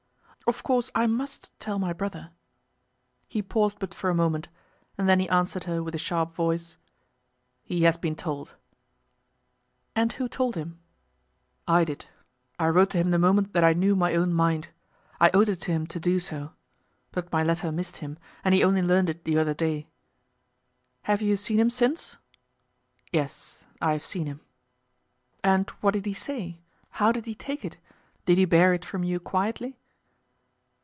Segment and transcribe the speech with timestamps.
[0.47, 2.31] "Of course I must tell my brother."
[3.29, 4.49] He paused but for a moment,
[4.97, 6.77] and then he answered her with a sharp voice,
[7.63, 8.55] "He has been told."
[9.95, 10.79] "And who told him?"
[11.69, 12.07] "I did.
[12.59, 14.69] I wrote to him the moment that I knew my own mind.
[15.21, 16.51] I owed it to him to do so.
[17.13, 19.87] But my letter missed him, and he only learned it the other day."
[21.03, 22.17] "Have you seen him since?"
[23.13, 24.41] "Yes; I have seen him."
[25.45, 26.59] "And what did he say?
[26.89, 27.77] How did he take it?
[28.25, 29.77] Did he bear it from you quietly?"